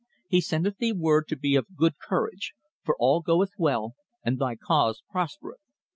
"He 0.27 0.41
sendeth 0.41 0.77
thee 0.77 0.93
word 0.93 1.27
to 1.27 1.35
be 1.35 1.55
of 1.55 1.75
good 1.75 1.99
courage, 1.99 2.55
for 2.83 2.95
all 2.97 3.21
goeth 3.21 3.51
well, 3.59 3.93
and 4.25 4.39
thy 4.39 4.55
cause 4.55 5.03
prospereth. 5.11 5.61